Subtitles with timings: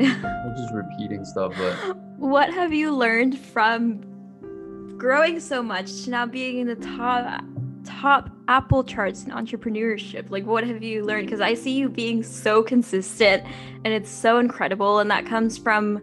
[0.24, 4.00] I'm just repeating stuff, but what have you learned from
[4.96, 7.42] growing so much to now being in the top
[7.84, 10.30] top Apple charts in entrepreneurship?
[10.30, 11.26] Like, what have you learned?
[11.26, 13.44] Because I see you being so consistent
[13.84, 14.98] and it's so incredible.
[14.98, 16.02] And that comes from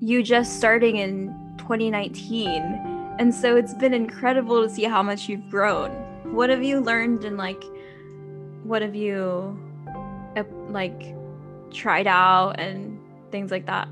[0.00, 1.28] you just starting in
[1.58, 3.16] 2019.
[3.18, 5.90] And so it's been incredible to see how much you've grown.
[6.32, 7.62] What have you learned and like,
[8.62, 9.58] what have you
[10.68, 11.14] like
[11.72, 12.99] tried out and
[13.30, 13.88] things like that?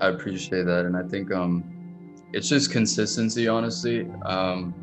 [0.00, 0.86] I appreciate that.
[0.86, 1.64] And I think, um,
[2.32, 4.08] it's just consistency, honestly.
[4.24, 4.74] Um,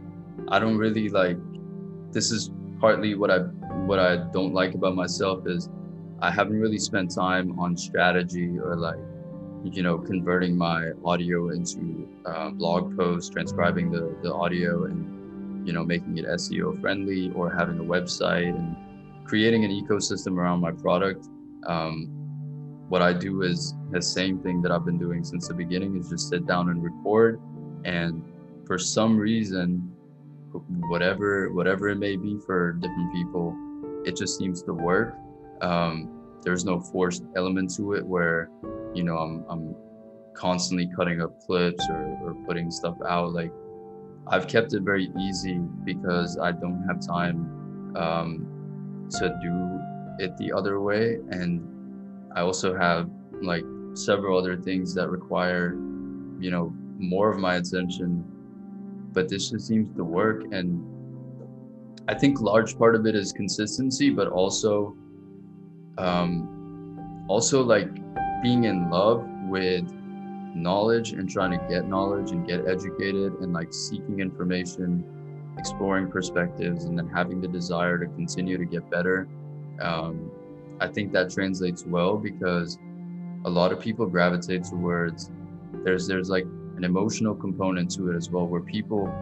[0.50, 1.38] I don't really like
[2.12, 3.40] this is partly what I
[3.90, 5.70] what I don't like about myself is
[6.22, 9.00] I haven't really spent time on strategy or like
[9.64, 15.74] you know converting my audio into uh, blog posts, transcribing the the audio and you
[15.74, 18.76] know making it SEO friendly or having a website and
[19.26, 21.28] creating an ecosystem around my product.
[21.66, 22.25] Um,
[22.90, 26.10] what I do is the same thing that I've been doing since the beginning is
[26.10, 27.42] just sit down and record.
[27.84, 28.24] And
[28.66, 29.92] for some reason
[30.88, 33.54] whatever whatever it may be for different people
[34.06, 35.18] it just seems to work.
[35.62, 36.12] Um,
[36.44, 38.50] there's no forced element to it where
[38.94, 39.76] you know i'm, I'm
[40.34, 43.34] constantly cutting up clips or, or putting stuff out.
[43.34, 43.52] Like
[44.28, 50.54] i've kept it very easy because i don't have time um, to do it the
[50.54, 51.18] other way.
[51.30, 51.75] And
[52.36, 53.10] i also have
[53.42, 55.74] like several other things that require
[56.40, 58.24] you know more of my attention
[59.16, 60.44] but this just seems to work.
[60.52, 60.86] And
[62.08, 64.96] I think large part of it is consistency, but also,
[65.98, 67.90] um, also like
[68.44, 69.90] being in love with
[70.54, 75.04] knowledge and trying to get knowledge and get educated and like seeking information,
[75.58, 79.28] exploring perspectives, and then having the desire to continue to get better.
[79.82, 80.30] Um,
[80.80, 82.78] I think that translates well because
[83.46, 85.32] a lot of people gravitate towards
[85.84, 86.46] there's there's like
[86.78, 89.14] an emotional component to it as well, where people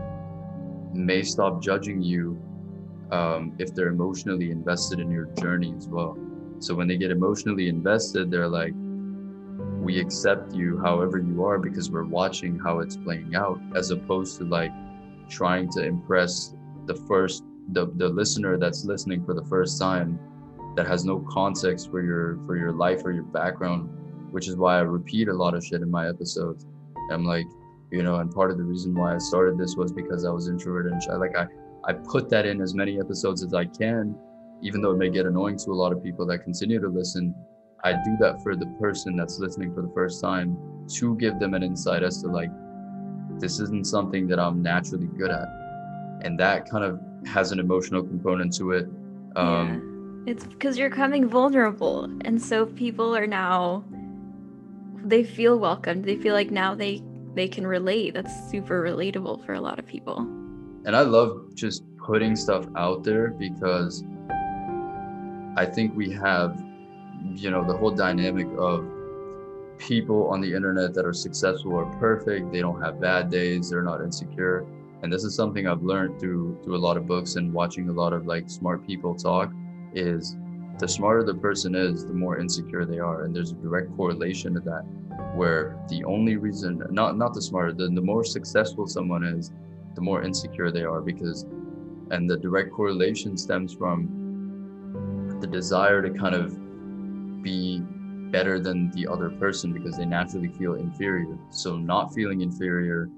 [0.93, 2.39] may stop judging you
[3.11, 6.17] um, if they're emotionally invested in your journey as well.
[6.59, 8.73] So when they get emotionally invested, they're like,
[9.79, 14.37] we accept you however you are because we're watching how it's playing out, as opposed
[14.37, 14.71] to like
[15.29, 20.19] trying to impress the first the, the listener that's listening for the first time
[20.75, 23.89] that has no context for your for your life or your background,
[24.31, 26.65] which is why I repeat a lot of shit in my episodes
[27.11, 27.47] I'm like,
[27.91, 30.47] you know, and part of the reason why I started this was because I was
[30.47, 31.15] introverted and shy.
[31.15, 31.47] Like I,
[31.85, 34.15] I put that in as many episodes as I can,
[34.61, 37.35] even though it may get annoying to a lot of people that continue to listen.
[37.83, 40.57] I do that for the person that's listening for the first time
[40.95, 42.49] to give them an insight as to like,
[43.39, 45.47] this isn't something that I'm naturally good at.
[46.21, 48.87] And that kind of has an emotional component to it.
[49.35, 49.92] Um, yeah.
[50.25, 52.05] It's because you're coming vulnerable.
[52.21, 53.83] And so people are now
[55.03, 56.05] they feel welcomed.
[56.05, 57.03] They feel like now they
[57.35, 58.13] they can relate.
[58.13, 60.19] That's super relatable for a lot of people.
[60.85, 64.03] And I love just putting stuff out there because
[65.55, 66.63] I think we have,
[67.35, 68.85] you know, the whole dynamic of
[69.77, 72.51] people on the internet that are successful or perfect.
[72.51, 73.69] They don't have bad days.
[73.69, 74.65] They're not insecure.
[75.01, 77.91] And this is something I've learned through through a lot of books and watching a
[77.91, 79.51] lot of like smart people talk
[79.93, 80.35] is
[80.79, 83.23] the smarter the person is, the more insecure they are.
[83.23, 84.83] And there's a direct correlation to that,
[85.35, 89.51] where the only reason, not not the smarter, the, the more successful someone is,
[89.95, 91.45] the more insecure they are because
[92.11, 96.53] and the direct correlation stems from the desire to kind of
[97.41, 97.81] be
[98.31, 101.37] better than the other person because they naturally feel inferior.
[101.49, 103.09] So not feeling inferior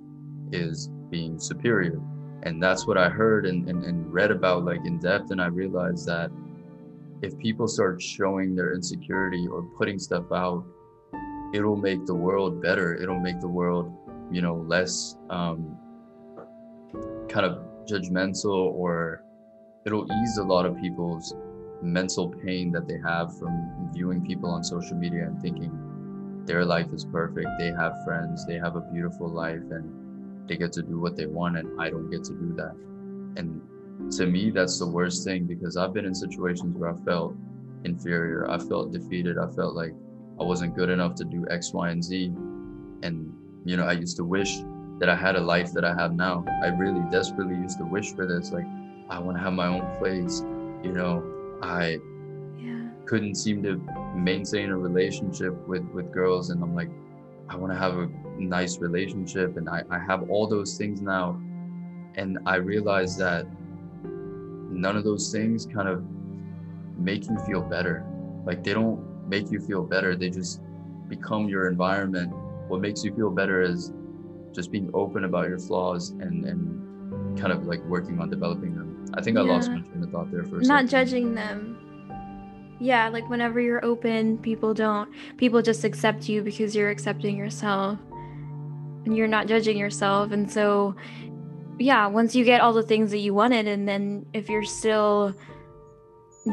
[0.52, 2.00] is being superior.
[2.44, 5.32] And that's what I heard and, and, and read about like in depth.
[5.32, 6.32] And I realized that
[7.22, 10.66] if people start showing their insecurity or putting stuff out,
[11.54, 12.96] it'll make the world better.
[12.96, 13.94] It'll make the world,
[14.32, 15.78] you know, less um,
[17.30, 17.60] kind of
[17.90, 19.24] judgmental or
[19.86, 21.34] it'll ease a lot of people's
[21.82, 25.72] mental pain that they have from viewing people on social media and thinking
[26.46, 27.48] their life is perfect.
[27.60, 31.26] They have friends, they have a beautiful life, and they get to do what they
[31.26, 32.76] want, and I don't get to do that.
[33.38, 33.62] And
[34.12, 37.36] to me that's the worst thing because i've been in situations where i felt
[37.86, 38.50] inferior.
[38.50, 39.38] I felt defeated.
[39.38, 39.94] I felt like
[40.40, 42.34] i wasn't good enough to do x y and z.
[43.04, 43.34] And
[43.64, 44.58] you know i used to wish
[45.00, 46.44] that i had a life that i have now.
[46.64, 48.66] I really desperately used to wish for this like
[49.10, 50.44] i want to have my own place
[50.84, 51.24] you know?
[51.62, 52.00] I
[52.60, 52.90] yeah.
[53.06, 53.82] couldn't seem to
[54.14, 56.90] maintain a relationship with with girls and i'm like
[57.50, 61.42] i want to have a nice relationship and I, I have all those things now.
[62.16, 63.46] And i realized that
[64.76, 66.04] none of those things kind of
[66.98, 68.06] make you feel better.
[68.46, 70.16] Like they don't make you feel better.
[70.16, 70.62] They just
[71.08, 72.32] become your environment,
[72.68, 73.92] what makes you feel better is
[74.54, 79.06] just being open about your flaws and and kind of like working on developing them.
[79.14, 79.78] I think I lost Yeah.
[79.78, 80.88] my train of thought there for a Not second.
[80.90, 81.78] judging them.
[82.80, 88.00] Yeah, like whenever you're open, people don't people just accept you because you're accepting yourself.
[89.06, 90.32] And you're not judging yourself.
[90.32, 90.96] And so
[91.78, 95.36] yeah, once you get all the things that you wanted and then if you're still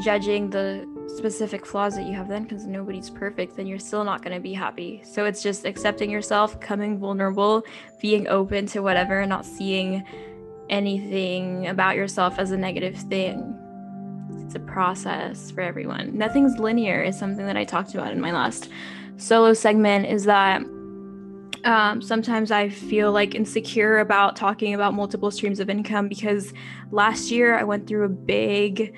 [0.02, 4.22] judging the specific flaws that you have then because nobody's perfect then you're still not
[4.22, 5.02] going to be happy.
[5.04, 7.64] So it's just accepting yourself coming vulnerable
[8.00, 10.04] being open to whatever and not seeing
[10.70, 13.58] anything about yourself as a negative thing.
[14.44, 16.16] It's a process for everyone.
[16.16, 18.70] Nothing's linear is something that i talked about in my last
[19.18, 20.62] solo segment is that
[21.64, 26.52] um, sometimes I feel like insecure about talking about multiple streams of income because
[26.90, 28.94] last year I went through a big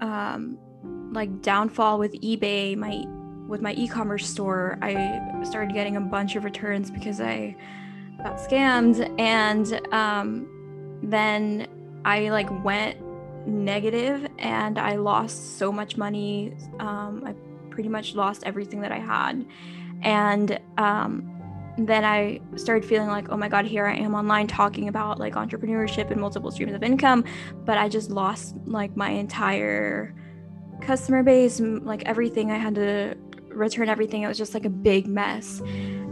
[0.00, 0.58] um,
[1.12, 2.76] like downfall with eBay.
[2.76, 3.04] My
[3.46, 7.56] with my e-commerce store, I started getting a bunch of returns because I
[8.22, 11.66] got scammed, and um, then
[12.04, 12.98] I like went
[13.46, 16.54] negative and I lost so much money.
[16.78, 17.32] Um, I
[17.70, 19.46] pretty much lost everything that I had,
[20.02, 21.38] and um,
[21.78, 25.34] then I started feeling like, oh my god, here I am online talking about like
[25.34, 27.24] entrepreneurship and multiple streams of income,
[27.64, 30.14] but I just lost like my entire
[30.80, 32.50] customer base, like everything.
[32.50, 33.16] I had to
[33.48, 34.22] return everything.
[34.22, 35.60] It was just like a big mess.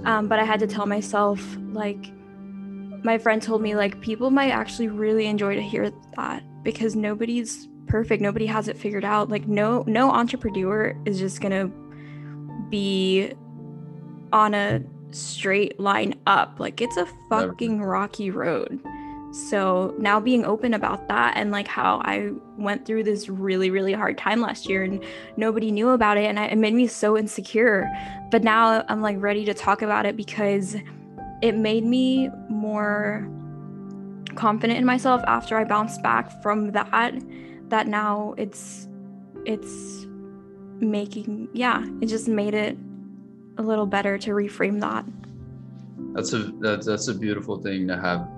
[0.04, 1.40] Um, but I had to tell myself,
[1.72, 2.12] like,
[3.02, 7.68] my friend told me, like, people might actually really enjoy to hear that because nobody's
[7.86, 8.22] perfect.
[8.22, 9.28] Nobody has it figured out.
[9.28, 11.70] Like, no, no entrepreneur is just gonna
[12.68, 13.32] be
[14.32, 16.56] on a straight line up.
[16.58, 18.80] Like, it's a fucking rocky road.
[19.32, 23.92] So now being open about that and like how I went through this really, really
[23.92, 25.04] hard time last year and
[25.36, 27.86] nobody knew about it and I, it made me so insecure.
[28.30, 30.76] But now I'm like ready to talk about it because
[31.42, 33.28] it made me more
[34.36, 37.14] confident in myself after I bounced back from that.
[37.68, 38.88] That now it's
[39.44, 40.06] it's
[40.78, 42.78] making yeah, it just made it
[43.58, 45.04] a little better to reframe that.
[46.14, 48.28] That's a that's that's a beautiful thing to have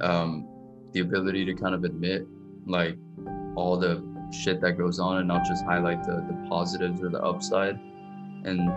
[0.00, 0.46] um
[0.92, 2.26] the ability to kind of admit
[2.66, 2.96] like
[3.56, 4.02] all the
[4.32, 7.78] shit that goes on and not just highlight the the positives or the upside.
[8.44, 8.70] And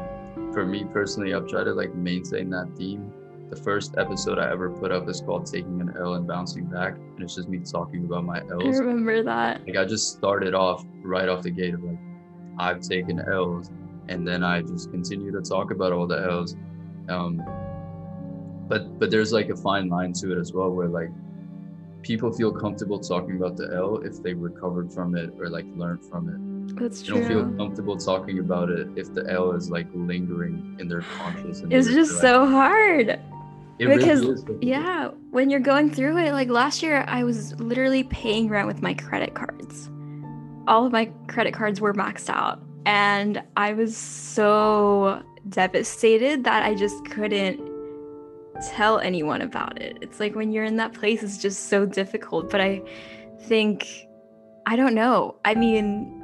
[0.53, 3.11] for me personally, I've tried to like maintain that theme.
[3.49, 6.95] The first episode I ever put up is called Taking an L and Bouncing Back.
[6.95, 9.65] And it's just me talking about my l's I remember that.
[9.67, 11.99] Like I just started off right off the gate of like
[12.57, 13.69] I've taken L's
[14.07, 16.55] and then I just continue to talk about all the L's.
[17.09, 17.41] Um
[18.67, 21.09] but but there's like a fine line to it as well where like
[22.01, 26.03] people feel comfortable talking about the L if they recovered from it or like learned
[26.05, 26.77] from it.
[26.79, 30.87] That's They don't feel comfortable talking about it if the L is like lingering in
[30.87, 31.61] their conscious.
[31.69, 33.07] It's just they're so hard.
[33.07, 33.19] like-
[33.79, 34.45] really because- is.
[34.61, 38.81] Yeah, when you're going through it, like last year, I was literally paying rent with
[38.81, 39.89] my credit cards.
[40.67, 46.75] All of my credit cards were maxed out, and I was so devastated that I
[46.75, 47.59] just couldn't
[48.67, 49.97] tell anyone about it.
[50.01, 52.49] It's like when you're in that place, it's just so difficult.
[52.49, 52.81] But I
[53.41, 53.87] think,
[54.65, 55.35] I don't know.
[55.43, 56.23] I mean,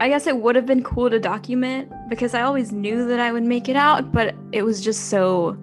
[0.00, 3.30] I guess it would have been cool to document because I always knew that I
[3.32, 5.56] would make it out, but it was just so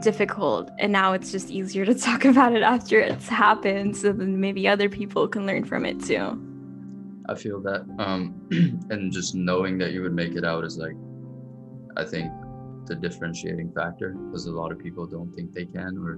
[0.00, 4.40] difficult and now it's just easier to talk about it after it's happened so then
[4.40, 6.40] maybe other people can learn from it too
[7.28, 7.84] I feel that.
[7.98, 8.34] Um,
[8.90, 10.96] and just knowing that you would make it out is like,
[11.96, 12.32] I think,
[12.86, 16.14] the differentiating factor because a lot of people don't think they can, or,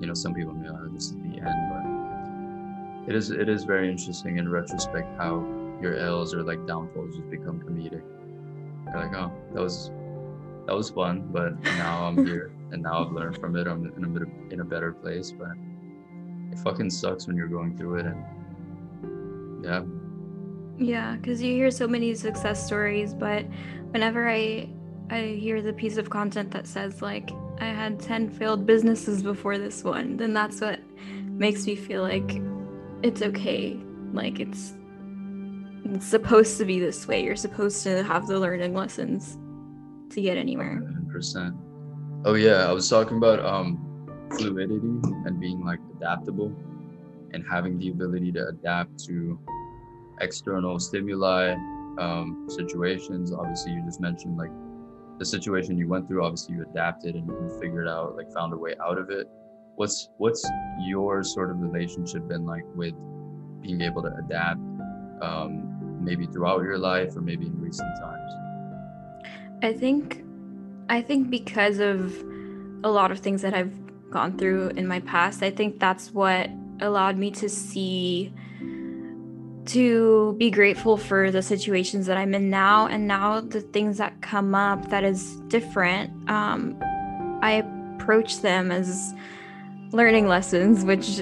[0.00, 3.64] you know, some people may, oh, this is the end, but it is it is
[3.64, 5.36] very interesting in retrospect how
[5.80, 8.02] your L's or like downfalls just become comedic.
[8.86, 9.90] You're like, oh, that was
[10.66, 13.66] that was fun, but now I'm here and now I've learned from it.
[13.66, 15.52] I'm in a bit of, in a better place, but
[16.52, 18.24] it fucking sucks when you're going through it and
[19.64, 19.82] yeah,
[20.78, 23.44] yeah because you hear so many success stories but
[23.90, 24.68] whenever i
[25.10, 27.30] i hear the piece of content that says like
[27.60, 30.80] i had 10 failed businesses before this one then that's what
[31.24, 32.40] makes me feel like
[33.02, 33.76] it's okay
[34.12, 34.74] like it's
[35.84, 39.38] it's supposed to be this way you're supposed to have the learning lessons
[40.10, 41.54] to get anywhere Hundred percent.
[42.24, 43.78] Oh yeah, I was talking about um
[44.36, 46.54] fluidity and being like adaptable
[47.32, 49.38] and having the ability to adapt to
[50.20, 51.54] external stimuli,
[51.98, 53.32] um, situations.
[53.32, 54.50] Obviously, you just mentioned like
[55.18, 56.24] the situation you went through.
[56.24, 59.28] Obviously, you adapted and, and figured out like found a way out of it.
[59.76, 60.44] What's what's
[60.80, 62.94] your sort of relationship been like with
[63.62, 64.60] being able to adapt,
[65.22, 68.32] um, maybe throughout your life or maybe in recent times?
[69.62, 70.24] I think
[70.88, 72.14] I think because of
[72.84, 73.76] a lot of things that I've
[74.10, 76.48] gone through in my past, I think that's what
[76.80, 78.32] allowed me to see
[79.68, 84.20] to be grateful for the situations that I'm in now and now the things that
[84.22, 86.10] come up that is different.
[86.30, 86.78] Um,
[87.42, 87.62] I
[87.98, 89.14] approach them as
[89.92, 91.20] learning lessons, which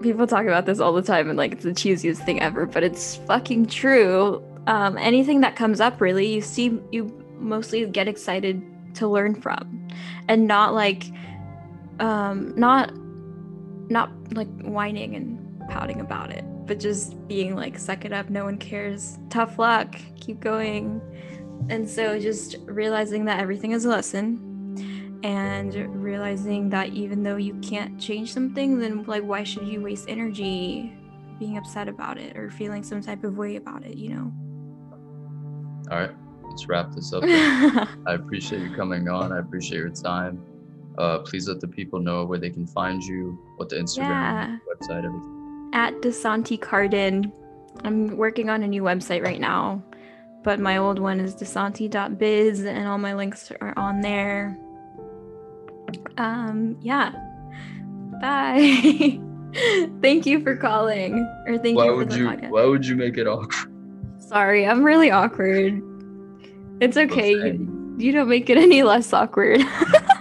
[0.00, 2.84] people talk about this all the time and like it's the cheesiest thing ever, but
[2.84, 4.42] it's fucking true.
[4.66, 8.62] Um, anything that comes up, really, you see, you mostly get excited
[8.94, 9.88] to learn from,
[10.28, 11.04] and not like,
[12.00, 12.92] um, not,
[13.90, 18.44] not like whining and pouting about it, but just being like, suck it up, no
[18.44, 21.00] one cares, tough luck, keep going.
[21.68, 27.54] And so just realizing that everything is a lesson and realizing that even though you
[27.54, 30.92] can't change something, then like why should you waste energy
[31.38, 34.32] being upset about it or feeling some type of way about it, you know?
[35.90, 36.10] All right,
[36.48, 37.22] let's wrap this up.
[37.24, 39.32] I appreciate you coming on.
[39.32, 40.42] I appreciate your time.
[40.98, 44.58] Uh, please let the people know where they can find you, what the Instagram, yeah.
[44.74, 45.35] website, everything.
[45.72, 47.32] At Desanti Cardin.
[47.84, 49.82] I'm working on a new website right now,
[50.42, 54.56] but my old one is desanti.biz and all my links are on there.
[56.16, 57.12] Um, yeah.
[58.20, 59.20] Bye.
[60.02, 61.20] thank you for calling.
[61.46, 62.50] Or thank why you for would the you podcast.
[62.50, 63.72] why would you make it awkward?
[64.18, 65.82] Sorry, I'm really awkward.
[66.80, 67.32] It's okay.
[67.32, 69.60] You, you don't make it any less awkward.